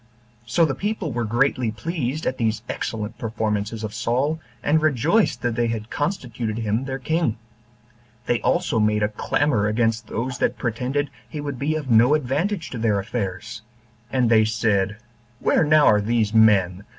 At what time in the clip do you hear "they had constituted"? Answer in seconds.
5.53-6.57